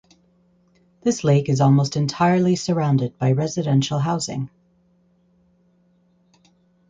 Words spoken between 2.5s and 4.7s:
surrounded by residential housing.